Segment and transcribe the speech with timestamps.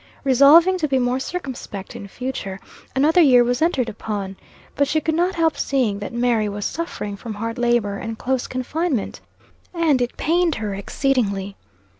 [0.23, 2.59] Resolving to be more circumspect in future,
[2.95, 4.35] another year was entered upon.
[4.75, 8.47] But she could not help seeing that Mary was suffering from hard labor and close
[8.47, 9.21] confinement,
[9.75, 11.55] and it pained her exceedingly.